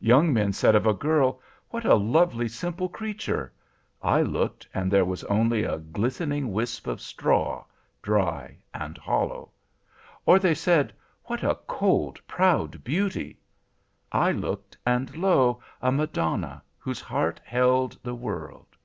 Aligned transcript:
Young 0.00 0.32
men 0.32 0.52
said 0.52 0.74
of 0.74 0.84
a 0.84 0.92
girl, 0.92 1.40
'What 1.68 1.84
a 1.84 1.94
lovely, 1.94 2.48
simple 2.48 2.88
creature!' 2.88 3.52
I 4.02 4.20
looked, 4.20 4.66
and 4.74 4.90
there 4.90 5.04
was 5.04 5.22
only 5.22 5.62
a 5.62 5.78
glistening 5.78 6.50
wisp 6.52 6.88
of 6.88 7.00
straw, 7.00 7.64
dry 8.02 8.58
and 8.74 8.98
hollow. 8.98 9.52
Or 10.26 10.40
they 10.40 10.56
said, 10.56 10.92
'What 11.26 11.44
a 11.44 11.54
cold, 11.68 12.20
proud 12.26 12.82
beauty!' 12.82 13.38
I 14.10 14.32
looked, 14.32 14.76
and 14.84 15.14
lo! 15.16 15.60
a 15.80 15.92
Madonna, 15.92 16.64
whose 16.78 17.00
heart 17.00 17.40
held 17.44 17.96
the 18.02 18.16
world. 18.16 18.76